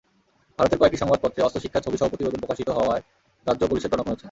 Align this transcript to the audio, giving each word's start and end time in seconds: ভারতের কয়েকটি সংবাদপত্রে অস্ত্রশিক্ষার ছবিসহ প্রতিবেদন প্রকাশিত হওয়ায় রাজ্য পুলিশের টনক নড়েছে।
ভারতের 0.59 0.79
কয়েকটি 0.79 0.97
সংবাদপত্রে 0.97 1.45
অস্ত্রশিক্ষার 1.45 1.85
ছবিসহ 1.87 2.07
প্রতিবেদন 2.09 2.39
প্রকাশিত 2.39 2.69
হওয়ায় 2.69 3.03
রাজ্য 3.47 3.63
পুলিশের 3.67 3.91
টনক 3.91 4.05
নড়েছে। 4.07 4.19